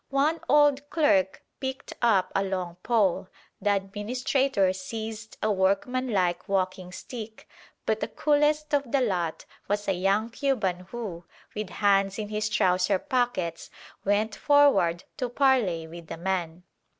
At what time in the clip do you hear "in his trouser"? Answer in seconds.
12.17-12.97